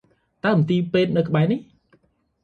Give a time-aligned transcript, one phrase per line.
[0.43, 1.59] តើមន្ទីពេទ្យនៅក្បែរនេះ?